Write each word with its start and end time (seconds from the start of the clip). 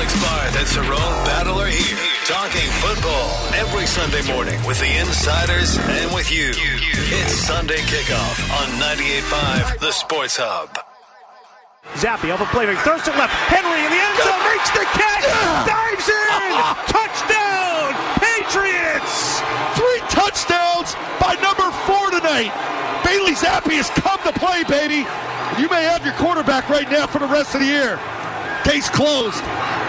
Alex 0.00 0.16
Barth 0.16 0.56
and 0.56 0.66
Cerrone 0.66 1.24
Battle 1.28 1.60
are 1.60 1.68
here, 1.68 1.98
talking 2.24 2.64
football 2.80 3.36
every 3.52 3.84
Sunday 3.84 4.24
morning 4.32 4.56
with 4.64 4.80
the 4.80 4.88
insiders 4.96 5.76
and 5.76 6.08
with 6.16 6.32
you. 6.32 6.56
It's 6.56 7.36
Sunday 7.44 7.84
kickoff 7.84 8.40
on 8.48 8.80
98.5 8.80 9.78
The 9.78 9.92
Sports 9.92 10.40
Hub. 10.40 10.72
Zappe 12.00 12.32
off 12.32 12.40
a 12.40 12.48
play, 12.48 12.64
throws 12.80 13.04
to 13.04 13.12
left. 13.12 13.36
Henry 13.52 13.76
in 13.76 13.92
the 13.92 14.00
end 14.00 14.16
zone, 14.24 14.40
makes 14.48 14.72
the 14.72 14.88
catch, 14.88 15.28
dives 15.68 16.08
in, 16.08 16.28
uh-huh. 16.32 16.80
touchdown, 16.88 17.92
Patriots! 18.24 19.44
Three 19.76 20.00
touchdowns 20.08 20.96
by 21.20 21.36
number 21.44 21.68
four 21.84 22.08
tonight. 22.08 22.56
Bailey 23.04 23.36
Zappe 23.36 23.76
has 23.76 23.92
come 24.00 24.16
to 24.24 24.32
play, 24.32 24.64
baby. 24.64 25.04
You 25.60 25.68
may 25.68 25.84
have 25.84 26.00
your 26.08 26.16
quarterback 26.16 26.70
right 26.70 26.88
now 26.88 27.06
for 27.06 27.18
the 27.18 27.28
rest 27.28 27.52
of 27.52 27.60
the 27.60 27.66
year. 27.66 28.00
Case 28.64 28.88
closed. 28.90 29.40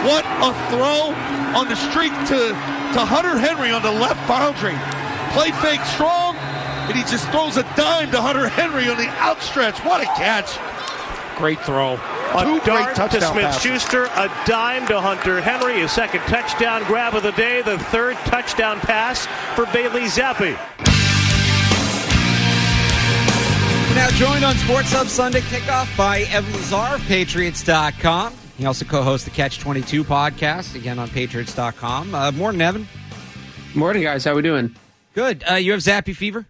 What 0.03 0.25
a 0.25 0.53
throw 0.69 1.13
on 1.55 1.67
the 1.67 1.75
streak 1.75 2.11
to, 2.29 2.49
to 2.49 3.01
Hunter 3.05 3.37
Henry 3.37 3.71
on 3.71 3.81
the 3.81 3.91
left 3.91 4.25
boundary. 4.27 4.77
Play 5.33 5.51
fake 5.61 5.85
strong, 5.85 6.35
and 6.35 6.95
he 6.95 7.03
just 7.03 7.27
throws 7.29 7.57
a 7.57 7.63
dime 7.75 8.11
to 8.11 8.21
Hunter 8.21 8.47
Henry 8.47 8.89
on 8.89 8.97
the 8.97 9.07
outstretch. 9.19 9.79
What 9.85 10.01
a 10.01 10.05
catch. 10.05 10.57
Great 11.37 11.59
throw. 11.61 11.93
A 12.33 12.45
Two 12.45 12.59
great 12.61 12.95
dart 12.95 13.11
to 13.11 13.21
Smith. 13.21 13.61
Schuster, 13.61 14.05
a 14.05 14.31
dime 14.45 14.87
to 14.87 15.01
Hunter 15.01 15.41
Henry, 15.41 15.81
his 15.81 15.91
second 15.91 16.21
touchdown 16.21 16.83
grab 16.85 17.13
of 17.13 17.23
the 17.23 17.31
day, 17.33 17.61
the 17.61 17.77
third 17.77 18.15
touchdown 18.25 18.79
pass 18.79 19.27
for 19.55 19.65
Bailey 19.67 20.03
Zappe. 20.03 20.57
Now 23.95 24.09
joined 24.11 24.45
on 24.45 24.55
Sports 24.55 24.93
Hub 24.93 25.07
Sunday 25.07 25.41
kickoff 25.41 25.95
by 25.97 26.21
Evan 26.31 26.53
Lazar 26.53 26.95
of 26.95 27.01
Patriots.com. 27.07 28.33
He 28.61 28.67
also 28.67 28.85
co-hosts 28.85 29.25
the 29.25 29.31
Catch 29.31 29.57
22 29.57 30.03
podcast, 30.03 30.75
again 30.75 30.99
on 30.99 31.09
Patriots.com. 31.09 32.13
Uh, 32.13 32.31
morning, 32.33 32.61
Evan. 32.61 32.87
Morning, 33.73 34.03
guys. 34.03 34.23
How 34.23 34.35
we 34.35 34.43
doing? 34.43 34.75
Good. 35.15 35.43
Uh, 35.49 35.55
you 35.55 35.71
have 35.71 35.81
Zappy 35.81 36.15
fever? 36.15 36.45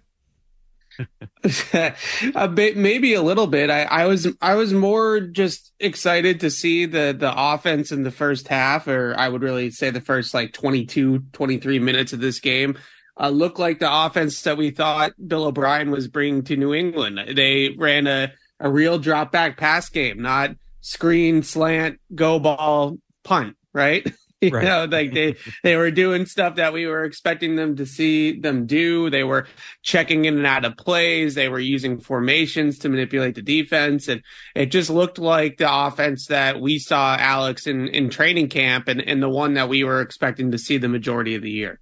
a 2.35 2.49
bit, 2.49 2.75
maybe 2.75 3.13
a 3.13 3.21
little 3.21 3.47
bit. 3.47 3.69
I, 3.69 3.83
I 3.83 4.05
was, 4.07 4.27
I 4.41 4.55
was 4.55 4.73
more 4.73 5.21
just 5.21 5.71
excited 5.79 6.41
to 6.41 6.49
see 6.49 6.85
the 6.85 7.15
the 7.17 7.31
offense 7.33 7.93
in 7.93 8.03
the 8.03 8.11
first 8.11 8.49
half, 8.49 8.89
or 8.89 9.15
I 9.17 9.29
would 9.29 9.41
really 9.41 9.71
say 9.71 9.89
the 9.89 10.01
first 10.01 10.33
like 10.33 10.51
22, 10.51 11.19
23 11.31 11.79
minutes 11.79 12.11
of 12.11 12.19
this 12.19 12.41
game. 12.41 12.77
Uh, 13.17 13.29
look 13.29 13.57
like 13.57 13.79
the 13.79 13.89
offense 13.89 14.41
that 14.41 14.57
we 14.57 14.71
thought 14.71 15.13
Bill 15.25 15.45
O'Brien 15.45 15.91
was 15.91 16.09
bringing 16.09 16.43
to 16.43 16.57
New 16.57 16.73
England. 16.73 17.21
They 17.37 17.69
ran 17.69 18.05
a, 18.05 18.33
a 18.59 18.69
real 18.69 18.99
drop 18.99 19.31
back 19.31 19.55
pass 19.55 19.87
game, 19.87 20.21
not 20.21 20.57
screen, 20.81 21.43
slant, 21.43 21.99
go 22.13 22.39
ball, 22.39 22.97
punt, 23.23 23.55
right? 23.73 24.05
you 24.41 24.51
Right. 24.51 24.63
know, 24.63 24.85
like 24.89 25.13
they, 25.13 25.35
they 25.63 25.75
were 25.75 25.91
doing 25.91 26.25
stuff 26.25 26.55
that 26.55 26.73
we 26.73 26.87
were 26.87 27.03
expecting 27.03 27.55
them 27.55 27.75
to 27.77 27.85
see 27.85 28.39
them 28.39 28.65
do. 28.65 29.09
They 29.11 29.23
were 29.23 29.47
checking 29.83 30.25
in 30.25 30.37
and 30.37 30.47
out 30.47 30.65
of 30.65 30.77
plays. 30.77 31.35
They 31.35 31.47
were 31.47 31.59
using 31.59 31.99
formations 31.99 32.79
to 32.79 32.89
manipulate 32.89 33.35
the 33.35 33.43
defense. 33.43 34.07
And 34.07 34.23
it 34.55 34.67
just 34.67 34.89
looked 34.89 35.19
like 35.19 35.57
the 35.57 35.71
offense 35.71 36.27
that 36.27 36.59
we 36.59 36.79
saw 36.79 37.15
Alex 37.19 37.67
in, 37.67 37.87
in 37.89 38.09
training 38.09 38.49
camp 38.49 38.87
and, 38.87 38.99
and 39.01 39.21
the 39.21 39.29
one 39.29 39.53
that 39.53 39.69
we 39.69 39.83
were 39.83 40.01
expecting 40.01 40.51
to 40.51 40.57
see 40.57 40.77
the 40.77 40.89
majority 40.89 41.35
of 41.35 41.43
the 41.43 41.51
year. 41.51 41.79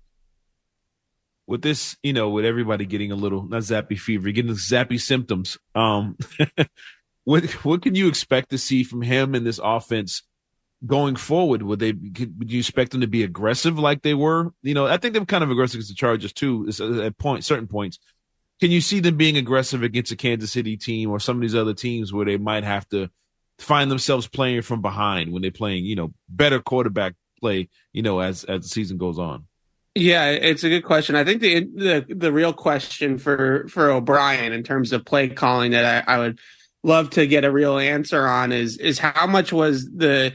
with 1.47 1.61
this, 1.61 1.97
you 2.03 2.13
know, 2.13 2.29
with 2.29 2.45
everybody 2.45 2.85
getting 2.85 3.11
a 3.11 3.15
little 3.15 3.43
not 3.47 3.61
zappy 3.63 3.97
fever, 3.97 4.31
getting 4.31 4.51
the 4.51 4.57
zappy 4.57 4.99
symptoms. 4.99 5.57
Um, 5.75 6.17
what 7.29 7.45
what 7.63 7.83
can 7.83 7.93
you 7.93 8.07
expect 8.07 8.49
to 8.49 8.57
see 8.57 8.83
from 8.83 9.03
him 9.03 9.35
in 9.35 9.43
this 9.43 9.59
offense 9.63 10.23
going 10.83 11.15
forward? 11.15 11.61
Would 11.61 11.77
they 11.77 11.91
would 11.91 12.51
you 12.51 12.57
expect 12.57 12.91
them 12.91 13.01
to 13.01 13.07
be 13.07 13.21
aggressive 13.21 13.77
like 13.77 14.01
they 14.01 14.15
were? 14.15 14.51
You 14.63 14.73
know, 14.73 14.87
I 14.87 14.97
think 14.97 15.13
they're 15.13 15.23
kind 15.25 15.43
of 15.43 15.51
aggressive 15.51 15.75
against 15.75 15.89
the 15.89 15.95
Chargers 15.95 16.33
too. 16.33 16.71
Uh, 16.79 17.03
at 17.03 17.19
point 17.19 17.45
certain 17.45 17.67
points, 17.67 17.99
can 18.59 18.71
you 18.71 18.81
see 18.81 18.99
them 18.99 19.15
being 19.15 19.37
aggressive 19.37 19.83
against 19.83 20.11
a 20.11 20.15
Kansas 20.15 20.51
City 20.51 20.75
team 20.75 21.11
or 21.11 21.19
some 21.19 21.35
of 21.37 21.41
these 21.43 21.53
other 21.53 21.75
teams 21.75 22.11
where 22.11 22.25
they 22.25 22.37
might 22.37 22.63
have 22.63 22.89
to 22.89 23.11
find 23.59 23.91
themselves 23.91 24.27
playing 24.27 24.63
from 24.63 24.81
behind 24.81 25.31
when 25.31 25.43
they're 25.43 25.51
playing, 25.51 25.85
you 25.85 25.95
know, 25.95 26.11
better 26.29 26.59
quarterback 26.59 27.13
play, 27.39 27.69
you 27.93 28.01
know, 28.01 28.21
as 28.21 28.43
as 28.45 28.63
the 28.63 28.69
season 28.69 28.97
goes 28.97 29.19
on? 29.19 29.45
Yeah, 29.93 30.31
it's 30.31 30.63
a 30.63 30.69
good 30.69 30.83
question. 30.83 31.15
I 31.15 31.25
think 31.25 31.41
the 31.41 31.59
the 31.75 32.05
the 32.09 32.31
real 32.31 32.53
question 32.53 33.19
for 33.19 33.67
for 33.67 33.91
O'Brien 33.91 34.51
in 34.51 34.63
terms 34.63 34.93
of 34.93 35.05
play 35.05 35.29
calling 35.29 35.73
that 35.73 36.07
I, 36.09 36.15
I 36.15 36.17
would 36.17 36.39
love 36.83 37.09
to 37.11 37.27
get 37.27 37.45
a 37.45 37.51
real 37.51 37.77
answer 37.77 38.27
on 38.27 38.51
is 38.51 38.77
is 38.77 38.99
how 38.99 39.27
much 39.27 39.51
was 39.51 39.85
the 39.85 40.33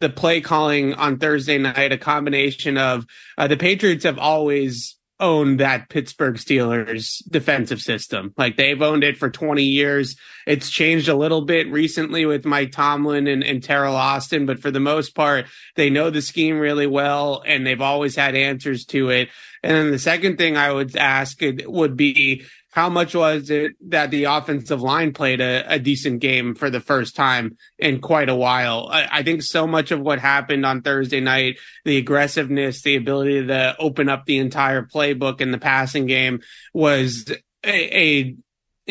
the 0.00 0.08
play 0.08 0.40
calling 0.40 0.94
on 0.94 1.18
Thursday 1.18 1.58
night 1.58 1.92
a 1.92 1.98
combination 1.98 2.78
of 2.78 3.06
uh, 3.36 3.46
the 3.46 3.56
Patriots 3.56 4.04
have 4.04 4.18
always 4.18 4.96
owned 5.22 5.60
that 5.60 5.88
Pittsburgh 5.88 6.34
Steelers 6.34 7.22
defensive 7.30 7.80
system. 7.80 8.34
Like 8.36 8.56
they've 8.56 8.82
owned 8.82 9.04
it 9.04 9.16
for 9.16 9.30
20 9.30 9.62
years. 9.62 10.16
It's 10.46 10.68
changed 10.68 11.08
a 11.08 11.14
little 11.14 11.42
bit 11.42 11.70
recently 11.70 12.26
with 12.26 12.44
Mike 12.44 12.72
Tomlin 12.72 13.28
and, 13.28 13.44
and 13.44 13.62
Teryl 13.62 13.94
Austin, 13.94 14.46
but 14.46 14.58
for 14.58 14.72
the 14.72 14.80
most 14.80 15.14
part, 15.14 15.46
they 15.76 15.90
know 15.90 16.10
the 16.10 16.22
scheme 16.22 16.58
really 16.58 16.88
well 16.88 17.42
and 17.46 17.64
they've 17.64 17.80
always 17.80 18.16
had 18.16 18.34
answers 18.34 18.84
to 18.86 19.10
it. 19.10 19.28
And 19.62 19.76
then 19.76 19.90
the 19.92 19.98
second 19.98 20.38
thing 20.38 20.56
I 20.56 20.72
would 20.72 20.96
ask 20.96 21.40
it 21.40 21.70
would 21.70 21.96
be 21.96 22.44
how 22.72 22.88
much 22.88 23.14
was 23.14 23.50
it 23.50 23.72
that 23.90 24.10
the 24.10 24.24
offensive 24.24 24.80
line 24.80 25.12
played 25.12 25.42
a, 25.42 25.74
a 25.74 25.78
decent 25.78 26.20
game 26.20 26.54
for 26.54 26.70
the 26.70 26.80
first 26.80 27.14
time 27.14 27.58
in 27.78 28.00
quite 28.00 28.30
a 28.30 28.34
while? 28.34 28.88
I, 28.90 29.18
I 29.18 29.22
think 29.22 29.42
so 29.42 29.66
much 29.66 29.90
of 29.90 30.00
what 30.00 30.18
happened 30.18 30.64
on 30.64 30.80
Thursday 30.80 31.20
night, 31.20 31.58
the 31.84 31.98
aggressiveness, 31.98 32.80
the 32.80 32.96
ability 32.96 33.46
to 33.46 33.76
open 33.78 34.08
up 34.08 34.24
the 34.24 34.38
entire 34.38 34.82
playbook 34.82 35.42
in 35.42 35.50
the 35.50 35.58
passing 35.58 36.06
game 36.06 36.40
was 36.72 37.30
a, 37.62 37.98
a 37.98 38.36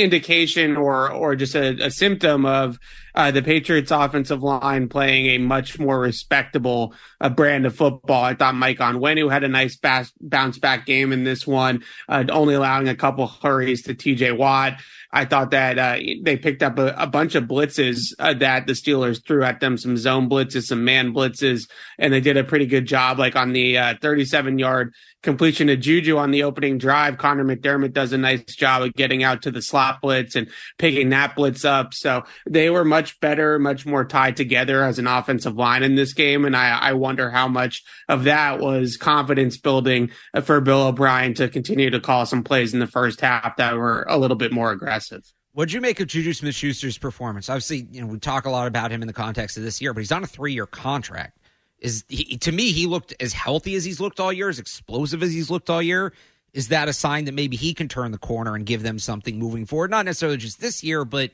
indication 0.01 0.75
or 0.75 1.11
or 1.11 1.35
just 1.35 1.55
a, 1.55 1.85
a 1.85 1.91
symptom 1.91 2.45
of 2.45 2.77
uh, 3.15 3.31
the 3.31 3.41
Patriots 3.41 3.91
offensive 3.91 4.41
line 4.41 4.87
playing 4.87 5.27
a 5.27 5.37
much 5.37 5.79
more 5.79 5.99
respectable 5.99 6.93
uh, 7.19 7.29
brand 7.29 7.65
of 7.65 7.75
football. 7.75 8.23
I 8.23 8.35
thought 8.35 8.55
Mike 8.55 8.79
Onwenu 8.79 9.31
had 9.31 9.43
a 9.43 9.47
nice 9.47 9.75
bas- 9.75 10.13
bounce 10.19 10.57
back 10.57 10.85
game 10.85 11.11
in 11.11 11.23
this 11.23 11.45
one, 11.45 11.83
uh, 12.07 12.23
only 12.29 12.53
allowing 12.53 12.87
a 12.87 12.95
couple 12.95 13.27
hurries 13.27 13.83
to 13.83 13.95
TJ 13.95 14.37
Watt. 14.37 14.79
I 15.13 15.25
thought 15.25 15.51
that 15.51 15.77
uh, 15.77 15.97
they 16.21 16.37
picked 16.37 16.63
up 16.63 16.79
a, 16.79 16.95
a 16.97 17.05
bunch 17.05 17.35
of 17.35 17.43
blitzes 17.43 18.13
uh, 18.17 18.33
that 18.35 18.65
the 18.65 18.73
Steelers 18.73 19.25
threw 19.25 19.43
at 19.43 19.59
them, 19.59 19.77
some 19.77 19.97
zone 19.97 20.29
blitzes, 20.29 20.63
some 20.63 20.85
man 20.85 21.13
blitzes, 21.13 21.69
and 21.99 22.13
they 22.13 22.21
did 22.21 22.37
a 22.37 22.45
pretty 22.45 22.65
good 22.65 22.85
job. 22.85 23.19
Like 23.19 23.35
on 23.35 23.51
the 23.51 23.77
uh, 23.77 23.95
37 24.01 24.57
yard 24.57 24.93
completion 25.21 25.67
to 25.67 25.75
Juju 25.75 26.17
on 26.17 26.31
the 26.31 26.43
opening 26.43 26.77
drive, 26.77 27.17
Connor 27.17 27.43
McDermott 27.43 27.91
does 27.91 28.13
a 28.13 28.17
nice 28.17 28.43
job 28.55 28.83
of 28.83 28.93
getting 28.93 29.21
out 29.21 29.41
to 29.41 29.51
the 29.51 29.61
slot 29.61 29.90
blitz 29.99 30.35
and 30.35 30.47
picking 30.77 31.13
blitz 31.35 31.65
up. 31.65 31.93
So 31.93 32.23
they 32.49 32.69
were 32.69 32.85
much 32.85 33.19
better, 33.19 33.59
much 33.59 33.85
more 33.85 34.05
tied 34.05 34.37
together 34.37 34.83
as 34.83 34.99
an 34.99 35.07
offensive 35.07 35.55
line 35.55 35.83
in 35.83 35.95
this 35.95 36.13
game. 36.13 36.45
And 36.45 36.55
I, 36.55 36.77
I 36.77 36.93
wonder 36.93 37.29
how 37.29 37.47
much 37.47 37.83
of 38.07 38.23
that 38.25 38.59
was 38.59 38.95
confidence 38.97 39.57
building 39.57 40.11
for 40.43 40.61
Bill 40.61 40.87
O'Brien 40.87 41.33
to 41.35 41.49
continue 41.49 41.89
to 41.89 41.99
call 41.99 42.25
some 42.25 42.43
plays 42.43 42.73
in 42.73 42.79
the 42.79 42.87
first 42.87 43.21
half 43.21 43.57
that 43.57 43.75
were 43.75 44.05
a 44.07 44.17
little 44.17 44.37
bit 44.37 44.51
more 44.51 44.71
aggressive. 44.71 45.23
What'd 45.53 45.73
you 45.73 45.81
make 45.81 45.99
of 45.99 46.07
Juju 46.07 46.31
Smith 46.31 46.55
Schuster's 46.55 46.97
performance? 46.97 47.49
Obviously, 47.49 47.85
you 47.91 47.99
know, 47.99 48.07
we 48.07 48.19
talk 48.19 48.45
a 48.45 48.49
lot 48.49 48.67
about 48.67 48.91
him 48.91 49.01
in 49.01 49.07
the 49.07 49.13
context 49.13 49.57
of 49.57 49.63
this 49.63 49.81
year, 49.81 49.93
but 49.93 49.99
he's 49.99 50.11
on 50.11 50.23
a 50.23 50.27
three 50.27 50.53
year 50.53 50.65
contract. 50.65 51.37
Is 51.79 52.05
he, 52.07 52.37
to 52.37 52.51
me, 52.51 52.71
he 52.71 52.85
looked 52.85 53.13
as 53.19 53.33
healthy 53.33 53.75
as 53.75 53.83
he's 53.83 53.99
looked 53.99 54.19
all 54.19 54.31
year, 54.31 54.49
as 54.49 54.59
explosive 54.59 55.23
as 55.23 55.33
he's 55.33 55.49
looked 55.49 55.69
all 55.69 55.81
year. 55.81 56.13
Is 56.53 56.67
that 56.67 56.89
a 56.89 56.93
sign 56.93 57.25
that 57.25 57.33
maybe 57.33 57.55
he 57.55 57.73
can 57.73 57.87
turn 57.87 58.11
the 58.11 58.17
corner 58.17 58.55
and 58.55 58.65
give 58.65 58.83
them 58.83 58.99
something 58.99 59.39
moving 59.39 59.65
forward? 59.65 59.91
Not 59.91 60.05
necessarily 60.05 60.37
just 60.37 60.59
this 60.59 60.83
year, 60.83 61.05
but 61.05 61.31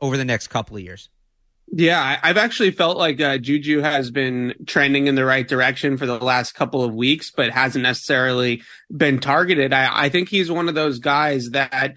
over 0.00 0.16
the 0.16 0.24
next 0.24 0.48
couple 0.48 0.76
of 0.76 0.82
years. 0.82 1.08
Yeah, 1.70 2.18
I've 2.22 2.38
actually 2.38 2.70
felt 2.70 2.96
like 2.96 3.20
uh, 3.20 3.36
Juju 3.36 3.80
has 3.80 4.10
been 4.10 4.54
trending 4.66 5.06
in 5.06 5.16
the 5.16 5.24
right 5.24 5.46
direction 5.46 5.98
for 5.98 6.06
the 6.06 6.18
last 6.18 6.52
couple 6.52 6.82
of 6.82 6.94
weeks, 6.94 7.30
but 7.30 7.50
hasn't 7.50 7.82
necessarily 7.82 8.62
been 8.90 9.18
targeted. 9.18 9.74
I, 9.74 10.04
I 10.04 10.08
think 10.08 10.30
he's 10.30 10.50
one 10.50 10.68
of 10.68 10.74
those 10.74 10.98
guys 10.98 11.50
that 11.50 11.94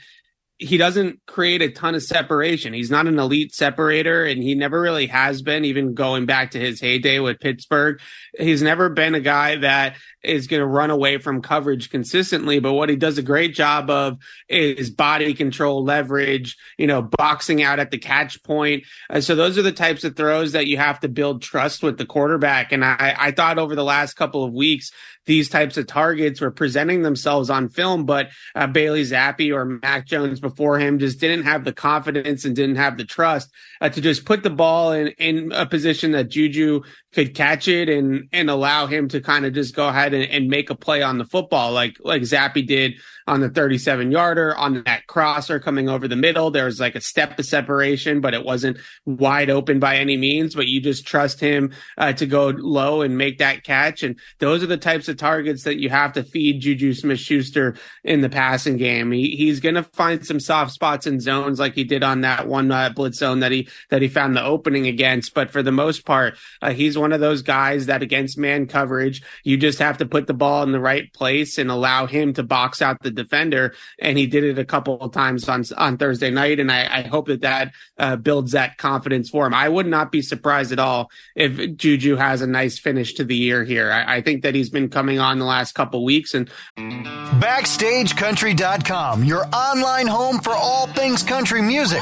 he 0.57 0.77
doesn't 0.77 1.21
create 1.25 1.61
a 1.61 1.71
ton 1.71 1.95
of 1.95 2.03
separation. 2.03 2.73
He's 2.73 2.91
not 2.91 3.07
an 3.07 3.17
elite 3.17 3.55
separator, 3.55 4.25
and 4.25 4.43
he 4.43 4.55
never 4.55 4.79
really 4.79 5.07
has 5.07 5.41
been, 5.41 5.63
even 5.65 5.93
going 5.93 6.25
back 6.25 6.51
to 6.51 6.59
his 6.59 6.81
heyday 6.81 7.19
with 7.19 7.39
Pittsburgh. 7.39 7.99
He's 8.37 8.61
never 8.61 8.89
been 8.89 9.15
a 9.15 9.21
guy 9.21 9.55
that 9.55 9.95
is 10.23 10.47
going 10.47 10.59
to 10.59 10.65
run 10.67 10.91
away 10.91 11.17
from 11.17 11.41
coverage 11.41 11.89
consistently. 11.89 12.59
But 12.59 12.73
what 12.73 12.89
he 12.89 12.95
does 12.95 13.17
a 13.17 13.23
great 13.23 13.53
job 13.53 13.89
of 13.89 14.17
is 14.47 14.89
body 14.89 15.33
control, 15.33 15.83
leverage, 15.83 16.57
you 16.77 16.87
know, 16.87 17.01
boxing 17.01 17.63
out 17.63 17.79
at 17.79 17.91
the 17.91 17.97
catch 17.97 18.41
point. 18.43 18.83
Uh, 19.09 19.21
so 19.21 19.35
those 19.35 19.57
are 19.57 19.63
the 19.63 19.71
types 19.71 20.03
of 20.03 20.15
throws 20.15 20.51
that 20.51 20.67
you 20.67 20.77
have 20.77 20.99
to 21.01 21.09
build 21.09 21.41
trust 21.41 21.83
with 21.83 21.97
the 21.97 22.05
quarterback. 22.05 22.71
And 22.71 22.85
I, 22.85 23.15
I 23.17 23.31
thought 23.31 23.59
over 23.59 23.75
the 23.75 23.83
last 23.83 24.13
couple 24.13 24.43
of 24.43 24.53
weeks, 24.53 24.91
these 25.25 25.49
types 25.49 25.77
of 25.77 25.85
targets 25.85 26.41
were 26.41 26.51
presenting 26.51 27.03
themselves 27.03 27.49
on 27.49 27.69
film, 27.69 28.05
but 28.05 28.29
uh, 28.55 28.65
Bailey 28.67 29.03
Zappe 29.03 29.53
or 29.53 29.65
Mac 29.65 30.07
Jones 30.07 30.39
before 30.39 30.79
him 30.79 30.97
just 30.97 31.19
didn't 31.19 31.45
have 31.45 31.63
the 31.63 31.73
confidence 31.73 32.43
and 32.43 32.55
didn't 32.55 32.77
have 32.77 32.97
the 32.97 33.05
trust 33.05 33.51
uh, 33.81 33.89
to 33.89 34.01
just 34.01 34.25
put 34.25 34.41
the 34.41 34.49
ball 34.49 34.91
in, 34.93 35.09
in 35.19 35.51
a 35.51 35.65
position 35.65 36.11
that 36.13 36.29
Juju 36.29 36.81
could 37.13 37.35
catch 37.35 37.67
it 37.67 37.89
and 37.89 38.29
and 38.31 38.49
allow 38.49 38.87
him 38.87 39.09
to 39.09 39.21
kind 39.21 39.45
of 39.45 39.53
just 39.53 39.75
go 39.75 39.87
ahead 39.87 40.10
and, 40.13 40.29
and 40.29 40.47
make 40.47 40.69
a 40.69 40.75
play 40.75 41.01
on 41.01 41.17
the 41.17 41.25
football 41.25 41.71
like 41.71 41.97
like 42.03 42.21
Zappe 42.23 42.65
did 42.65 42.95
on 43.27 43.39
the 43.39 43.49
37 43.49 44.11
yarder 44.11 44.55
on 44.57 44.83
that 44.83 45.07
crosser 45.07 45.59
coming 45.59 45.87
over 45.87 46.07
the 46.07 46.15
middle. 46.15 46.51
There 46.51 46.65
was 46.65 46.79
like 46.79 46.95
a 46.95 47.01
step 47.01 47.37
of 47.39 47.45
separation, 47.45 48.19
but 48.19 48.33
it 48.33 48.43
wasn't 48.43 48.77
wide 49.05 49.49
open 49.49 49.79
by 49.79 49.97
any 49.97 50.17
means. 50.17 50.55
But 50.55 50.67
you 50.67 50.81
just 50.81 51.05
trust 51.05 51.39
him 51.39 51.71
uh, 51.97 52.13
to 52.13 52.25
go 52.25 52.49
low 52.49 53.01
and 53.01 53.17
make 53.17 53.37
that 53.37 53.63
catch. 53.63 54.03
And 54.03 54.19
those 54.39 54.63
are 54.63 54.67
the 54.67 54.77
types 54.77 55.07
of 55.07 55.17
targets 55.17 55.63
that 55.63 55.79
you 55.79 55.89
have 55.89 56.13
to 56.13 56.23
feed 56.23 56.61
Juju 56.61 56.93
Smith 56.93 57.19
Schuster 57.19 57.75
in 58.03 58.21
the 58.21 58.29
passing 58.29 58.77
game. 58.77 59.11
He, 59.11 59.35
he's 59.35 59.59
going 59.59 59.75
to 59.75 59.83
find 59.83 60.25
some 60.25 60.39
soft 60.39 60.71
spots 60.71 61.07
in 61.07 61.19
zones 61.19 61.59
like 61.59 61.75
he 61.75 61.83
did 61.83 62.03
on 62.03 62.21
that 62.21 62.47
one 62.47 62.71
uh, 62.71 62.89
blitz 62.89 63.19
zone 63.19 63.39
that 63.39 63.51
he 63.51 63.69
that 63.89 64.01
he 64.01 64.07
found 64.07 64.35
the 64.35 64.43
opening 64.43 64.87
against. 64.87 65.33
But 65.33 65.51
for 65.51 65.63
the 65.63 65.71
most 65.71 66.05
part, 66.05 66.37
uh, 66.61 66.71
he's 66.71 66.97
one 66.97 67.13
of 67.13 67.19
those 67.19 67.41
guys 67.41 67.85
that 67.85 68.01
against 68.01 68.37
man 68.37 68.67
coverage, 68.67 69.21
you 69.43 69.57
just 69.57 69.79
have 69.79 69.97
to 70.01 70.05
put 70.05 70.27
the 70.27 70.33
ball 70.33 70.63
in 70.63 70.73
the 70.73 70.79
right 70.79 71.11
place 71.13 71.57
and 71.57 71.71
allow 71.71 72.05
him 72.05 72.33
to 72.33 72.43
box 72.43 72.81
out 72.81 73.01
the 73.01 73.11
defender. 73.11 73.73
And 73.99 74.17
he 74.17 74.27
did 74.27 74.43
it 74.43 74.59
a 74.59 74.65
couple 74.65 74.99
of 74.99 75.13
times 75.13 75.47
on 75.47 75.63
on 75.77 75.97
Thursday 75.97 76.29
night, 76.29 76.59
and 76.59 76.69
I, 76.71 76.99
I 76.99 77.03
hope 77.03 77.27
that 77.27 77.39
that 77.41 77.71
uh, 77.97 78.17
builds 78.17 78.51
that 78.51 78.77
confidence 78.77 79.29
for 79.29 79.47
him. 79.47 79.53
I 79.53 79.69
would 79.69 79.87
not 79.87 80.11
be 80.11 80.21
surprised 80.21 80.71
at 80.71 80.79
all 80.79 81.09
if 81.35 81.77
Juju 81.77 82.15
has 82.17 82.41
a 82.41 82.47
nice 82.47 82.79
finish 82.79 83.13
to 83.13 83.23
the 83.23 83.35
year 83.35 83.63
here. 83.63 83.91
I, 83.91 84.17
I 84.17 84.21
think 84.21 84.43
that 84.43 84.53
he's 84.55 84.69
been 84.69 84.89
coming 84.89 85.19
on 85.19 85.39
the 85.39 85.45
last 85.45 85.73
couple 85.73 86.03
weeks 86.03 86.33
and 86.33 86.49
BackstageCountry.com, 86.77 89.23
your 89.23 89.45
online 89.53 90.07
home 90.07 90.39
for 90.39 90.53
all 90.53 90.87
things 90.87 91.23
country 91.23 91.61
music. 91.61 92.01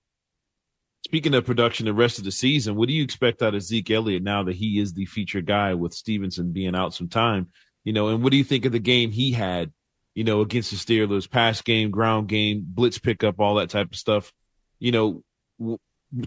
Speaking 1.05 1.33
of 1.33 1.45
production, 1.45 1.85
the 1.85 1.93
rest 1.93 2.19
of 2.19 2.25
the 2.25 2.31
season, 2.31 2.75
what 2.75 2.87
do 2.87 2.93
you 2.93 3.03
expect 3.03 3.41
out 3.41 3.55
of 3.55 3.63
Zeke 3.63 3.89
Elliott 3.91 4.23
now 4.23 4.43
that 4.43 4.55
he 4.55 4.79
is 4.79 4.93
the 4.93 5.05
featured 5.05 5.45
guy 5.45 5.73
with 5.73 5.93
Stevenson 5.93 6.51
being 6.51 6.75
out 6.75 6.93
some 6.93 7.09
time? 7.09 7.47
You 7.83 7.93
know, 7.93 8.09
and 8.09 8.23
what 8.23 8.31
do 8.31 8.37
you 8.37 8.43
think 8.43 8.65
of 8.65 8.71
the 8.71 8.79
game 8.79 9.11
he 9.11 9.31
had, 9.31 9.71
you 10.13 10.23
know, 10.23 10.41
against 10.41 10.69
the 10.69 10.77
Steelers, 10.77 11.29
pass 11.29 11.61
game, 11.61 11.89
ground 11.89 12.27
game, 12.27 12.63
blitz 12.65 12.99
pickup, 12.99 13.39
all 13.39 13.55
that 13.55 13.71
type 13.71 13.91
of 13.91 13.97
stuff? 13.97 14.31
You 14.79 14.91
know, 14.91 15.23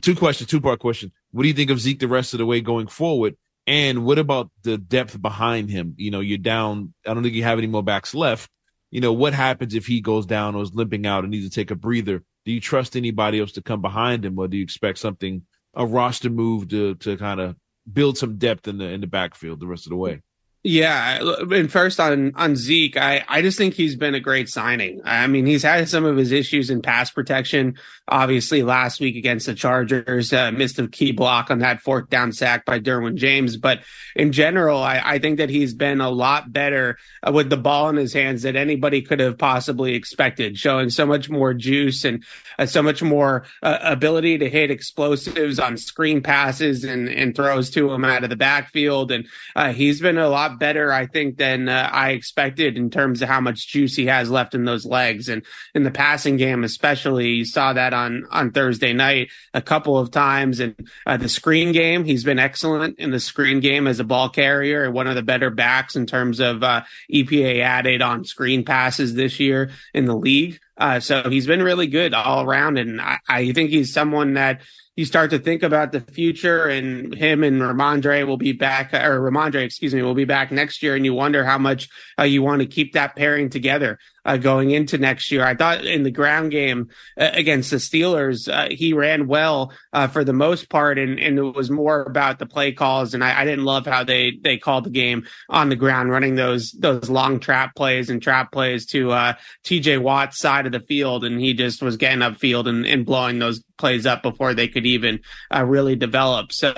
two 0.00 0.16
questions, 0.16 0.50
two 0.50 0.60
part 0.60 0.80
question. 0.80 1.12
What 1.30 1.42
do 1.42 1.48
you 1.48 1.54
think 1.54 1.70
of 1.70 1.80
Zeke 1.80 2.00
the 2.00 2.08
rest 2.08 2.34
of 2.34 2.38
the 2.38 2.46
way 2.46 2.60
going 2.60 2.88
forward? 2.88 3.36
And 3.66 4.04
what 4.04 4.18
about 4.18 4.50
the 4.62 4.76
depth 4.76 5.20
behind 5.20 5.70
him? 5.70 5.94
You 5.96 6.10
know, 6.10 6.20
you're 6.20 6.38
down. 6.38 6.92
I 7.06 7.14
don't 7.14 7.22
think 7.22 7.34
you 7.34 7.44
have 7.44 7.58
any 7.58 7.66
more 7.68 7.82
backs 7.82 8.14
left. 8.14 8.50
You 8.90 9.00
know, 9.00 9.12
what 9.12 9.34
happens 9.34 9.74
if 9.74 9.86
he 9.86 10.00
goes 10.00 10.26
down 10.26 10.54
or 10.54 10.62
is 10.62 10.74
limping 10.74 11.06
out 11.06 11.24
and 11.24 11.30
needs 11.30 11.48
to 11.48 11.54
take 11.54 11.70
a 11.70 11.76
breather? 11.76 12.22
Do 12.44 12.52
you 12.52 12.60
trust 12.60 12.96
anybody 12.96 13.40
else 13.40 13.52
to 13.52 13.62
come 13.62 13.80
behind 13.80 14.24
him, 14.24 14.38
or 14.38 14.48
do 14.48 14.56
you 14.56 14.62
expect 14.62 14.98
something 14.98 15.42
a 15.74 15.86
roster 15.86 16.30
move 16.30 16.68
to 16.68 16.94
to 16.96 17.16
kind 17.16 17.40
of 17.40 17.56
build 17.92 18.18
some 18.18 18.36
depth 18.38 18.68
in 18.68 18.78
the 18.78 18.86
in 18.86 19.00
the 19.00 19.06
backfield 19.06 19.60
the 19.60 19.66
rest 19.66 19.86
of 19.86 19.90
the 19.90 19.96
way? 19.96 20.22
Yeah, 20.66 21.18
and 21.50 21.70
first 21.70 22.00
on 22.00 22.32
on 22.36 22.56
Zeke, 22.56 22.96
I 22.96 23.22
I 23.28 23.42
just 23.42 23.58
think 23.58 23.74
he's 23.74 23.96
been 23.96 24.14
a 24.14 24.20
great 24.20 24.48
signing. 24.48 25.02
I 25.04 25.26
mean, 25.26 25.44
he's 25.44 25.62
had 25.62 25.90
some 25.90 26.06
of 26.06 26.16
his 26.16 26.32
issues 26.32 26.70
in 26.70 26.80
pass 26.80 27.10
protection. 27.10 27.76
Obviously, 28.08 28.62
last 28.62 28.98
week 28.98 29.14
against 29.14 29.44
the 29.44 29.54
Chargers, 29.54 30.32
uh, 30.32 30.52
missed 30.52 30.78
a 30.78 30.88
key 30.88 31.12
block 31.12 31.50
on 31.50 31.58
that 31.58 31.82
fourth 31.82 32.08
down 32.08 32.32
sack 32.32 32.64
by 32.64 32.80
Derwin 32.80 33.16
James. 33.16 33.58
But 33.58 33.80
in 34.16 34.32
general, 34.32 34.82
I, 34.82 35.02
I 35.04 35.18
think 35.18 35.36
that 35.36 35.50
he's 35.50 35.74
been 35.74 36.00
a 36.00 36.08
lot 36.08 36.50
better 36.50 36.96
uh, 37.22 37.30
with 37.30 37.50
the 37.50 37.58
ball 37.58 37.90
in 37.90 37.96
his 37.96 38.14
hands 38.14 38.42
than 38.42 38.56
anybody 38.56 39.02
could 39.02 39.20
have 39.20 39.36
possibly 39.36 39.94
expected, 39.94 40.56
showing 40.56 40.88
so 40.88 41.04
much 41.04 41.28
more 41.28 41.52
juice 41.52 42.04
and 42.06 42.24
uh, 42.58 42.64
so 42.64 42.82
much 42.82 43.02
more 43.02 43.44
uh, 43.62 43.80
ability 43.82 44.38
to 44.38 44.48
hit 44.48 44.70
explosives 44.70 45.58
on 45.58 45.76
screen 45.76 46.22
passes 46.22 46.84
and 46.84 47.06
and 47.10 47.36
throws 47.36 47.68
to 47.68 47.92
him 47.92 48.02
out 48.02 48.24
of 48.24 48.30
the 48.30 48.36
backfield. 48.36 49.12
And 49.12 49.26
uh, 49.54 49.74
he's 49.74 50.00
been 50.00 50.16
a 50.16 50.28
lot 50.28 50.53
better, 50.58 50.92
I 50.92 51.06
think, 51.06 51.36
than 51.36 51.68
uh, 51.68 51.88
I 51.92 52.10
expected 52.10 52.76
in 52.76 52.90
terms 52.90 53.22
of 53.22 53.28
how 53.28 53.40
much 53.40 53.68
juice 53.68 53.96
he 53.96 54.06
has 54.06 54.30
left 54.30 54.54
in 54.54 54.64
those 54.64 54.86
legs. 54.86 55.28
And 55.28 55.44
in 55.74 55.82
the 55.82 55.90
passing 55.90 56.36
game, 56.36 56.64
especially, 56.64 57.30
you 57.30 57.44
saw 57.44 57.72
that 57.72 57.92
on, 57.92 58.26
on 58.30 58.52
Thursday 58.52 58.92
night 58.92 59.28
a 59.52 59.62
couple 59.62 59.98
of 59.98 60.10
times. 60.10 60.60
And 60.60 60.74
uh, 61.06 61.16
the 61.16 61.28
screen 61.28 61.72
game, 61.72 62.04
he's 62.04 62.24
been 62.24 62.38
excellent 62.38 62.98
in 62.98 63.10
the 63.10 63.20
screen 63.20 63.60
game 63.60 63.86
as 63.86 64.00
a 64.00 64.04
ball 64.04 64.28
carrier, 64.28 64.84
and 64.84 64.94
one 64.94 65.06
of 65.06 65.14
the 65.14 65.22
better 65.22 65.50
backs 65.50 65.96
in 65.96 66.06
terms 66.06 66.40
of 66.40 66.62
uh, 66.62 66.82
EPA 67.12 67.60
added 67.60 68.02
on 68.02 68.24
screen 68.24 68.64
passes 68.64 69.14
this 69.14 69.40
year 69.40 69.70
in 69.92 70.04
the 70.06 70.16
league. 70.16 70.58
Uh, 70.76 71.00
so 71.00 71.28
he's 71.30 71.46
been 71.46 71.62
really 71.62 71.86
good 71.86 72.14
all 72.14 72.44
around. 72.44 72.78
And 72.78 73.00
I, 73.00 73.18
I 73.28 73.52
think 73.52 73.70
he's 73.70 73.92
someone 73.92 74.34
that 74.34 74.60
you 74.96 75.04
start 75.04 75.30
to 75.30 75.38
think 75.38 75.62
about 75.62 75.92
the 75.92 76.00
future 76.00 76.66
and 76.66 77.14
him 77.14 77.42
and 77.42 77.60
Rhamondre 77.60 78.26
will 78.26 78.36
be 78.36 78.52
back 78.52 78.94
or 78.94 79.20
Rhamondre, 79.20 79.64
excuse 79.64 79.94
me, 79.94 80.02
will 80.02 80.14
be 80.14 80.24
back 80.24 80.52
next 80.52 80.82
year. 80.82 80.94
And 80.94 81.04
you 81.04 81.14
wonder 81.14 81.44
how 81.44 81.58
much 81.58 81.88
uh, 82.18 82.24
you 82.24 82.42
want 82.42 82.62
to 82.62 82.66
keep 82.66 82.92
that 82.92 83.16
pairing 83.16 83.50
together 83.50 83.98
uh, 84.24 84.36
going 84.36 84.70
into 84.70 84.98
next 84.98 85.30
year. 85.30 85.44
I 85.44 85.54
thought 85.54 85.84
in 85.84 86.02
the 86.02 86.10
ground 86.10 86.50
game 86.50 86.88
uh, 87.18 87.30
against 87.32 87.70
the 87.70 87.76
Steelers, 87.76 88.52
uh, 88.52 88.74
he 88.74 88.92
ran 88.92 89.26
well 89.26 89.72
uh, 89.92 90.06
for 90.06 90.24
the 90.24 90.32
most 90.32 90.68
part, 90.68 90.98
and, 90.98 91.18
and 91.18 91.38
it 91.38 91.54
was 91.54 91.70
more 91.70 92.02
about 92.02 92.38
the 92.38 92.46
play 92.46 92.72
calls. 92.72 93.14
And 93.14 93.22
I, 93.22 93.40
I, 93.40 93.44
didn't 93.44 93.64
love 93.64 93.86
how 93.86 94.04
they 94.04 94.38
they 94.42 94.56
called 94.56 94.84
the 94.84 94.90
game 94.90 95.26
on 95.48 95.68
the 95.68 95.76
ground, 95.76 96.10
running 96.10 96.34
those 96.34 96.72
those 96.72 97.10
long 97.10 97.40
trap 97.40 97.74
plays 97.74 98.10
and 98.10 98.22
trap 98.22 98.52
plays 98.52 98.86
to 98.86 99.12
uh, 99.12 99.34
T.J. 99.64 99.98
Watt's 99.98 100.38
side 100.38 100.66
of 100.66 100.72
the 100.72 100.80
field, 100.80 101.24
and 101.24 101.40
he 101.40 101.54
just 101.54 101.82
was 101.82 101.96
getting 101.96 102.20
upfield 102.20 102.68
and, 102.68 102.86
and 102.86 103.04
blowing 103.04 103.38
those 103.38 103.62
plays 103.76 104.06
up 104.06 104.22
before 104.22 104.54
they 104.54 104.68
could 104.68 104.86
even 104.86 105.20
uh, 105.54 105.64
really 105.64 105.96
develop. 105.96 106.52
So 106.52 106.72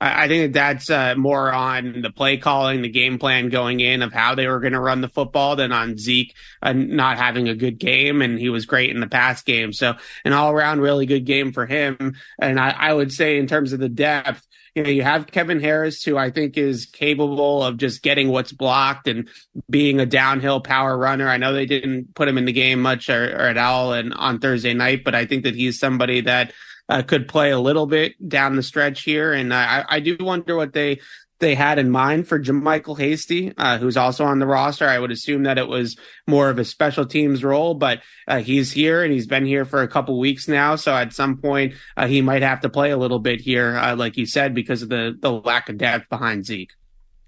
I, 0.00 0.24
I 0.24 0.28
think 0.28 0.52
that 0.52 0.88
that's 0.88 1.16
more 1.16 1.52
on 1.52 2.02
the 2.02 2.10
play 2.10 2.36
calling, 2.36 2.82
the 2.82 2.88
game 2.88 3.18
plan 3.18 3.48
going 3.48 3.80
in 3.80 4.02
of 4.02 4.12
how 4.12 4.34
they 4.34 4.46
were 4.46 4.60
going 4.60 4.72
to 4.72 4.80
run 4.80 5.00
the 5.00 5.08
football 5.08 5.56
than 5.56 5.72
on 5.72 5.96
Zeke 5.96 6.34
and 6.62 6.90
not 6.90 7.18
having 7.18 7.48
a 7.48 7.54
good 7.54 7.78
game, 7.78 8.22
and 8.22 8.38
he 8.38 8.48
was 8.48 8.66
great 8.66 8.90
in 8.90 9.00
the 9.00 9.06
past 9.06 9.46
game. 9.46 9.72
So 9.72 9.94
an 10.24 10.32
all 10.32 10.50
around 10.50 10.80
really 10.80 11.06
good 11.06 11.24
game 11.24 11.52
for 11.52 11.66
him. 11.66 12.14
And 12.40 12.58
I, 12.58 12.70
I 12.70 12.92
would 12.92 13.12
say 13.12 13.38
in 13.38 13.46
terms 13.46 13.72
of 13.72 13.80
the 13.80 13.88
depth, 13.88 14.46
you 14.74 14.82
know, 14.82 14.90
you 14.90 15.02
have 15.02 15.26
Kevin 15.26 15.60
Harris, 15.60 16.02
who 16.02 16.16
I 16.16 16.30
think 16.30 16.56
is 16.56 16.86
capable 16.86 17.62
of 17.62 17.76
just 17.76 18.02
getting 18.02 18.28
what's 18.28 18.52
blocked 18.52 19.08
and 19.08 19.28
being 19.68 20.00
a 20.00 20.06
downhill 20.06 20.60
power 20.60 20.96
runner. 20.96 21.28
I 21.28 21.38
know 21.38 21.52
they 21.52 21.66
didn't 21.66 22.14
put 22.14 22.28
him 22.28 22.38
in 22.38 22.44
the 22.44 22.52
game 22.52 22.80
much 22.80 23.08
or, 23.08 23.24
or 23.24 23.48
at 23.48 23.58
all 23.58 23.92
and 23.92 24.14
on 24.14 24.38
Thursday 24.38 24.74
night, 24.74 25.02
but 25.04 25.14
I 25.14 25.26
think 25.26 25.44
that 25.44 25.54
he's 25.54 25.78
somebody 25.78 26.20
that 26.22 26.52
uh, 26.88 27.02
could 27.02 27.28
play 27.28 27.50
a 27.50 27.58
little 27.58 27.86
bit 27.86 28.14
down 28.28 28.56
the 28.56 28.62
stretch 28.62 29.02
here. 29.02 29.32
And 29.32 29.52
I, 29.52 29.84
I 29.88 30.00
do 30.00 30.16
wonder 30.20 30.56
what 30.56 30.72
they 30.72 31.00
they 31.40 31.54
had 31.54 31.78
in 31.78 31.90
mind 31.90 32.28
for 32.28 32.38
JaMycal 32.38 32.98
Hasty, 32.98 33.52
uh, 33.56 33.78
who's 33.78 33.96
also 33.96 34.24
on 34.24 34.38
the 34.38 34.46
roster. 34.46 34.86
I 34.86 34.98
would 34.98 35.10
assume 35.10 35.42
that 35.44 35.58
it 35.58 35.66
was 35.66 35.96
more 36.26 36.50
of 36.50 36.58
a 36.58 36.64
special 36.64 37.06
teams 37.06 37.42
role, 37.42 37.74
but 37.74 38.00
uh, 38.28 38.40
he's 38.40 38.70
here 38.70 39.02
and 39.02 39.12
he's 39.12 39.26
been 39.26 39.46
here 39.46 39.64
for 39.64 39.82
a 39.82 39.88
couple 39.88 40.18
weeks 40.18 40.46
now. 40.46 40.76
So 40.76 40.94
at 40.94 41.12
some 41.12 41.38
point, 41.38 41.74
uh, 41.96 42.06
he 42.06 42.22
might 42.22 42.42
have 42.42 42.60
to 42.60 42.68
play 42.68 42.90
a 42.90 42.96
little 42.96 43.18
bit 43.18 43.40
here, 43.40 43.76
uh, 43.76 43.96
like 43.96 44.16
you 44.16 44.26
said, 44.26 44.54
because 44.54 44.82
of 44.82 44.90
the, 44.90 45.16
the 45.18 45.32
lack 45.32 45.68
of 45.68 45.78
depth 45.78 46.08
behind 46.08 46.44
Zeke. 46.44 46.72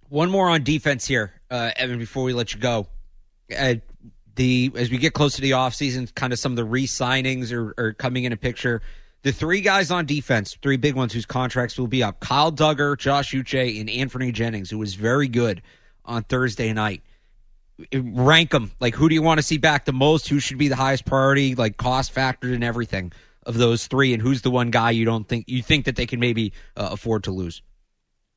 One 0.08 0.30
more 0.30 0.50
on 0.50 0.62
defense 0.62 1.06
here, 1.06 1.40
uh, 1.50 1.70
Evan, 1.74 1.98
before 1.98 2.24
we 2.24 2.34
let 2.34 2.52
you 2.54 2.60
go. 2.60 2.86
Uh, 3.56 3.76
the 4.34 4.70
as 4.76 4.90
we 4.90 4.98
get 4.98 5.12
close 5.12 5.36
to 5.36 5.42
the 5.42 5.52
offseason, 5.52 6.14
kind 6.14 6.32
of 6.32 6.38
some 6.38 6.52
of 6.52 6.56
the 6.56 6.64
re-signings 6.64 7.52
are, 7.52 7.74
are 7.78 7.92
coming 7.92 8.24
in 8.24 8.32
a 8.32 8.36
picture 8.36 8.82
the 9.22 9.32
three 9.32 9.60
guys 9.60 9.90
on 9.90 10.06
defense, 10.06 10.56
three 10.62 10.76
big 10.76 10.94
ones 10.94 11.12
whose 11.12 11.26
contracts 11.26 11.78
will 11.78 11.86
be 11.86 12.02
up 12.02 12.20
Kyle 12.20 12.52
Dugger, 12.52 12.98
Josh 12.98 13.32
Uche, 13.32 13.80
and 13.80 13.88
Anfernee 13.88 14.32
Jennings, 14.32 14.70
who 14.70 14.78
was 14.78 14.94
very 14.94 15.28
good 15.28 15.62
on 16.04 16.24
Thursday 16.24 16.72
night. 16.72 17.02
Rank 17.94 18.50
them. 18.50 18.72
Like, 18.80 18.94
who 18.94 19.08
do 19.08 19.14
you 19.14 19.22
want 19.22 19.38
to 19.38 19.42
see 19.42 19.58
back 19.58 19.84
the 19.84 19.92
most? 19.92 20.28
Who 20.28 20.40
should 20.40 20.58
be 20.58 20.68
the 20.68 20.76
highest 20.76 21.04
priority, 21.04 21.54
like 21.54 21.76
cost 21.76 22.14
factored 22.14 22.54
and 22.54 22.62
everything 22.62 23.12
of 23.44 23.56
those 23.56 23.86
three? 23.86 24.12
And 24.12 24.22
who's 24.22 24.42
the 24.42 24.50
one 24.50 24.70
guy 24.70 24.90
you 24.90 25.04
don't 25.04 25.26
think 25.26 25.46
you 25.48 25.62
think 25.62 25.86
that 25.86 25.96
they 25.96 26.06
can 26.06 26.20
maybe 26.20 26.52
uh, 26.76 26.90
afford 26.92 27.24
to 27.24 27.30
lose? 27.30 27.62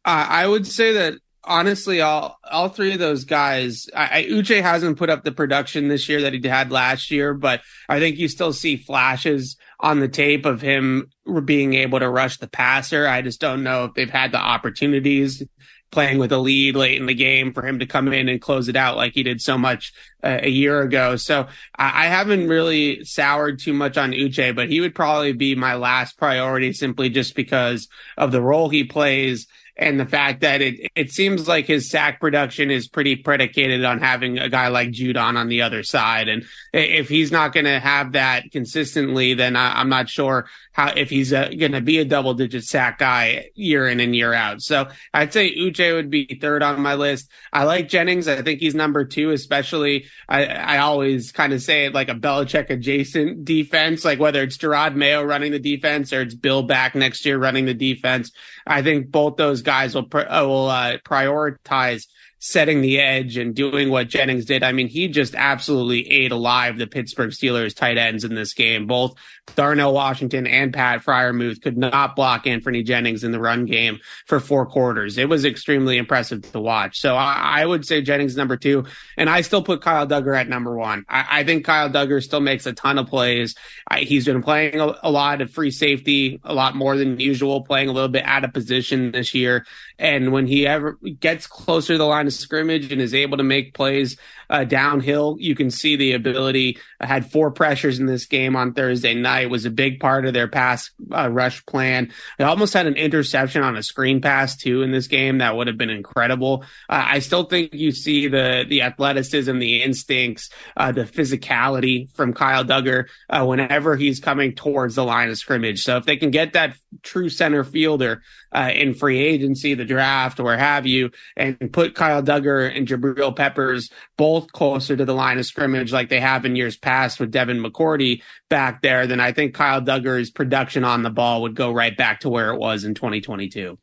I 0.08 0.46
would 0.46 0.68
say 0.68 0.94
that 0.94 1.16
honestly, 1.46 2.02
all 2.02 2.40
all 2.50 2.70
three 2.70 2.94
of 2.94 3.00
those 3.00 3.26
guys, 3.26 3.88
I, 3.96 4.20
I, 4.20 4.24
Uche 4.26 4.62
hasn't 4.62 4.98
put 4.98 5.10
up 5.10 5.24
the 5.24 5.32
production 5.32 5.88
this 5.88 6.10
year 6.10 6.22
that 6.22 6.34
he 6.34 6.48
had 6.48 6.72
last 6.72 7.12
year, 7.12 7.34
but 7.34 7.62
I 7.88 8.00
think 8.00 8.18
you 8.18 8.28
still 8.28 8.54
see 8.54 8.78
flashes 8.78 9.58
on 9.80 10.00
the 10.00 10.08
tape 10.08 10.46
of 10.46 10.62
him 10.62 11.10
being 11.46 11.74
able 11.74 12.00
to 12.00 12.10
rush 12.10 12.38
the 12.38 12.48
passer. 12.48 13.08
I 13.08 13.22
just 13.22 13.40
don't 13.42 13.64
know 13.64 13.86
if 13.86 13.94
they've 13.94 14.10
had 14.10 14.32
the 14.32 14.40
opportunities 14.40 15.44
playing 15.92 16.18
with 16.18 16.32
a 16.32 16.38
lead 16.38 16.76
late 16.76 17.00
in 17.00 17.06
the 17.06 17.14
game 17.14 17.54
for 17.54 17.66
him 17.66 17.80
to 17.80 17.86
come 17.86 18.12
in 18.12 18.28
and 18.28 18.42
close 18.42 18.68
it 18.68 18.76
out 18.76 18.98
like 18.98 19.14
he 19.14 19.24
did 19.24 19.42
so 19.42 19.58
much 19.58 19.94
uh, 20.24 20.40
a 20.42 20.50
year 20.50 20.82
ago. 20.82 21.16
So 21.16 21.48
I, 21.78 22.06
I, 22.06 22.08
haven't 22.08 22.50
really 22.50 23.06
soured 23.06 23.60
too 23.60 23.72
much 23.72 23.98
on 23.98 24.12
Uche, 24.12 24.54
but 24.54 24.70
he 24.70 24.82
would 24.82 24.94
probably 24.94 25.32
be 25.32 25.56
my 25.56 25.76
last 25.76 26.18
priority 26.18 26.74
simply 26.74 27.10
just 27.10 27.34
because 27.34 27.88
of 28.18 28.34
the 28.34 28.42
role 28.42 28.68
he 28.68 28.84
plays 28.84 29.48
and 29.78 30.00
the 30.00 30.06
fact 30.06 30.42
that 30.42 30.62
it 30.62 30.90
it 30.96 31.12
seems 31.12 31.48
like 31.48 31.66
his 31.66 31.90
sack 31.90 32.20
production 32.22 32.72
is 32.72 32.88
pretty 32.88 33.16
predicated 33.16 33.84
on 33.84 34.00
having 34.00 34.40
a 34.40 34.48
guy 34.48 34.70
like 34.70 34.90
Judon 34.90 35.38
on 35.38 35.50
the 35.50 35.62
other 35.64 35.84
side. 35.84 36.30
And 36.30 36.46
if 36.72 37.10
he's 37.10 37.32
not 37.32 37.54
going 37.54 37.66
to 37.66 37.80
have 37.80 38.14
that 38.14 38.52
consistently, 38.52 39.34
then 39.34 39.56
I, 39.56 39.82
am 39.82 39.90
not 39.90 40.10
sure 40.10 40.48
how 40.72 40.94
if 40.96 41.10
he's 41.10 41.34
uh, 41.34 41.50
going 41.58 41.74
to 41.74 41.82
be 41.82 42.00
a 42.00 42.06
double 42.06 42.34
digit 42.34 42.64
sack 42.64 43.00
guy 43.00 43.50
year 43.56 43.88
in 43.88 44.00
and 44.00 44.16
year 44.16 44.34
out. 44.34 44.62
So 44.62 44.88
I'd 45.14 45.34
say 45.34 45.54
Uche 45.54 45.94
would 45.94 46.10
be 46.10 46.40
third 46.42 46.64
on 46.64 46.82
my 46.82 46.96
list. 46.96 47.30
I 47.52 47.64
like 47.64 47.90
Jennings. 47.90 48.28
I 48.28 48.42
think 48.42 48.60
he's 48.60 48.76
number 48.76 49.04
two, 49.04 49.32
especially 49.32 50.06
I, 50.30 50.46
I 50.46 50.78
always 50.80 51.32
kind 51.32 51.52
of 51.52 51.62
say 51.62 51.86
it 51.86 51.94
like 51.94 52.10
a 52.10 52.16
Belichick 52.16 52.70
adjacent 52.70 53.44
defense, 53.44 54.06
like 54.06 54.20
whether 54.20 54.42
it's 54.44 54.58
Jerod 54.58 54.96
Mayo 54.96 55.24
running 55.24 55.52
the 55.52 55.60
defense 55.60 56.14
or 56.14 56.22
it's 56.22 56.36
Bill 56.36 56.64
back 56.64 56.96
next 56.96 57.26
year 57.26 57.38
running 57.38 57.66
the 57.66 57.74
defense. 57.74 58.32
I 58.68 58.82
think 58.82 59.12
both 59.12 59.38
those 59.38 59.62
guys 59.66 59.96
will 59.96 60.08
uh, 60.14 60.46
will 60.46 60.68
uh, 60.68 60.98
prioritize 61.00 62.08
setting 62.46 62.82
the 62.82 63.00
edge 63.00 63.38
and 63.38 63.56
doing 63.56 63.90
what 63.90 64.08
Jennings 64.08 64.46
did. 64.46 64.62
I 64.62 64.72
mean, 64.72 64.88
he 64.88 65.08
just 65.08 65.34
absolutely 65.34 66.08
ate 66.12 66.32
alive 66.32 66.78
the 66.78 66.86
Pittsburgh 66.86 67.32
Steelers 67.32 67.76
tight 67.76 67.98
ends 67.98 68.24
in 68.24 68.36
this 68.36 68.54
game. 68.54 68.86
Both 68.86 69.16
Darnell 69.56 69.96
Washington 69.96 70.46
and 70.46 70.72
Pat 70.72 71.04
Freiermuth 71.04 71.60
could 71.64 71.76
not 71.76 72.16
block 72.16 72.46
Anthony 72.46 72.84
Jennings 72.84 73.24
in 73.24 73.32
the 73.32 73.40
run 73.40 73.66
game 73.66 74.00
for 74.28 74.40
four 74.40 74.68
quarters. 74.68 75.18
It 75.18 75.28
was 75.28 75.44
extremely 75.44 75.98
impressive 75.98 76.44
to 76.52 76.60
watch. 76.60 77.00
So 77.00 77.16
I, 77.16 77.62
I 77.62 77.66
would 77.66 77.84
say 77.84 78.04
Jennings 78.04 78.38
number 78.38 78.58
two, 78.58 78.86
and 79.18 79.28
I 79.28 79.42
still 79.42 79.64
put 79.64 79.82
Kyle 79.82 80.06
Dugger 80.06 80.40
at 80.40 80.48
number 80.48 80.78
one. 80.78 81.04
I, 81.10 81.40
I 81.40 81.44
think 81.46 81.66
Kyle 81.66 81.90
Dugger 81.90 82.22
still 82.22 82.42
makes 82.42 82.68
a 82.68 82.74
ton 82.74 83.00
of 83.00 83.08
plays. 83.08 83.56
I, 83.88 84.02
he's 84.02 84.26
been 84.26 84.44
playing 84.44 84.80
a, 84.80 84.94
a 85.02 85.10
lot 85.10 85.42
of 85.42 85.50
free 85.50 85.72
safety, 85.72 86.40
a 86.44 86.54
lot 86.54 86.76
more 86.76 86.96
than 86.96 87.20
usual, 87.20 87.64
playing 87.64 87.90
a 87.90 87.92
little 87.92 88.08
bit 88.08 88.24
out 88.24 88.44
of 88.44 88.54
position 88.54 89.12
this 89.12 89.34
year. 89.34 89.66
And 89.98 90.32
when 90.32 90.46
he 90.46 90.68
ever 90.68 91.00
gets 91.20 91.48
closer 91.48 91.94
to 91.94 91.98
the 91.98 92.06
line 92.06 92.28
of 92.28 92.35
scrimmage 92.40 92.92
and 92.92 93.02
is 93.02 93.14
able 93.14 93.38
to 93.38 93.44
make 93.44 93.74
plays 93.74 94.18
uh, 94.50 94.64
downhill. 94.64 95.38
You 95.40 95.56
can 95.56 95.72
see 95.72 95.96
the 95.96 96.14
ability. 96.14 96.78
I 97.00 97.08
had 97.08 97.32
four 97.32 97.52
pressures 97.52 98.00
in 98.00 98.06
this 98.06 98.26
game 98.26 98.56
on 98.56 98.74
Thursday 98.74 99.14
night. 99.14 99.50
Was 99.50 99.66
a 99.66 99.72
big 99.72 100.00
part 100.00 100.26
of 100.26 100.34
their 100.34 100.48
pass 100.48 100.92
uh, 101.12 101.30
rush 101.30 101.66
plan. 101.66 102.12
They 102.38 102.44
almost 102.44 102.74
had 102.74 102.88
an 102.88 102.96
interception 102.96 103.64
on 103.64 103.76
a 103.76 103.84
screen 103.84 104.22
pass 104.22 104.56
too 104.56 104.82
in 104.82 104.92
this 104.92 105.08
game. 105.08 105.40
That 105.40 105.56
would 105.56 105.68
have 105.68 105.78
been 105.78 105.90
incredible. 105.90 106.64
Uh, 106.90 107.06
I 107.08 107.20
still 107.20 107.44
think 107.44 107.74
you 107.74 107.92
see 107.92 108.28
the 108.28 108.66
the 108.68 108.84
athleticism, 108.84 109.58
the 109.58 109.82
instincts, 109.84 110.50
uh, 110.78 110.92
the 110.92 111.04
physicality 111.04 112.14
from 112.16 112.34
Kyle 112.34 112.64
Dugger 112.64 113.08
uh, 113.30 113.46
whenever 113.46 113.96
he's 113.96 114.20
coming 114.20 114.54
towards 114.54 114.96
the 114.96 115.04
line 115.04 115.30
of 115.30 115.38
scrimmage. 115.38 115.84
So 115.84 115.98
if 115.98 116.06
they 116.06 116.18
can 116.18 116.32
get 116.32 116.54
that 116.54 116.76
true 117.04 117.30
center 117.30 117.64
fielder 117.64 118.22
uh, 118.52 118.72
in 118.74 118.94
free 118.94 119.20
agency, 119.20 119.74
the 119.74 119.86
draft, 119.86 120.40
or 120.40 120.56
have 120.56 120.86
you, 120.86 121.12
and 121.36 121.72
put 121.72 121.96
Kyle 121.96 122.22
Dugger 122.26 122.76
and 122.76 122.88
Jabril 122.88 123.36
Peppers 123.36 123.90
both 124.18 124.52
closer 124.52 124.98
to 124.98 125.06
the 125.06 125.14
line 125.14 125.38
of 125.38 125.46
scrimmage 125.46 125.94
like 125.94 126.10
they 126.10 126.20
have 126.20 126.46
in 126.46 126.56
years 126.56 126.76
past 126.76 127.20
with 127.20 127.32
Devin 127.32 127.62
McCourty 127.62 128.22
back 128.50 128.82
there, 128.82 129.08
then 129.08 129.20
I 129.20 129.32
think 129.32 129.54
Kyle 129.54 129.82
Dugger's 129.82 130.32
production 130.32 130.84
on 130.84 131.04
the 131.04 131.10
ball 131.10 131.42
would 131.44 131.56
go 131.56 131.72
right 131.72 131.96
back 131.96 132.22
to 132.22 132.30
where 132.30 132.52
it 132.52 132.58
was 132.58 132.84
in 132.84 132.94
2022. 132.96 133.78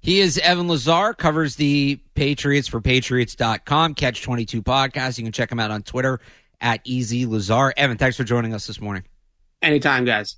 He 0.00 0.20
is 0.20 0.38
Evan 0.38 0.68
Lazar, 0.68 1.12
covers 1.12 1.56
the 1.56 2.00
Patriots 2.14 2.68
for 2.68 2.80
Patriots.com, 2.80 3.94
Catch 3.94 4.22
22 4.22 4.62
podcast. 4.62 5.18
You 5.18 5.24
can 5.24 5.32
check 5.32 5.50
him 5.50 5.58
out 5.58 5.70
on 5.70 5.82
Twitter 5.82 6.20
at 6.60 6.80
Easy 6.84 7.26
Lazar. 7.26 7.74
Evan, 7.76 7.98
thanks 7.98 8.16
for 8.16 8.24
joining 8.24 8.54
us 8.54 8.66
this 8.66 8.80
morning. 8.80 9.02
Anytime, 9.60 10.04
guys. 10.04 10.36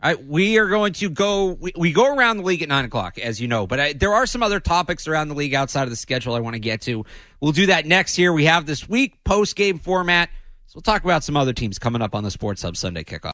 Right, 0.00 0.24
we 0.24 0.58
are 0.58 0.68
going 0.68 0.92
to 0.94 1.10
go. 1.10 1.56
We, 1.60 1.72
we 1.76 1.92
go 1.92 2.14
around 2.14 2.36
the 2.36 2.44
league 2.44 2.62
at 2.62 2.68
nine 2.68 2.84
o'clock, 2.84 3.18
as 3.18 3.40
you 3.40 3.48
know, 3.48 3.66
but 3.66 3.80
I, 3.80 3.92
there 3.94 4.14
are 4.14 4.26
some 4.26 4.44
other 4.44 4.60
topics 4.60 5.08
around 5.08 5.26
the 5.26 5.34
league 5.34 5.54
outside 5.54 5.82
of 5.84 5.90
the 5.90 5.96
schedule 5.96 6.34
I 6.34 6.40
want 6.40 6.54
to 6.54 6.60
get 6.60 6.82
to. 6.82 7.04
We'll 7.40 7.50
do 7.50 7.66
that 7.66 7.84
next 7.84 8.16
year. 8.16 8.32
We 8.32 8.44
have 8.44 8.64
this 8.64 8.88
week 8.88 9.24
post 9.24 9.56
game 9.56 9.80
format, 9.80 10.30
so 10.66 10.76
we'll 10.76 10.82
talk 10.82 11.02
about 11.02 11.24
some 11.24 11.36
other 11.36 11.52
teams 11.52 11.80
coming 11.80 12.00
up 12.00 12.14
on 12.14 12.22
the 12.22 12.30
Sports 12.30 12.62
Hub 12.62 12.76
Sunday 12.76 13.02
kickoff. 13.02 13.24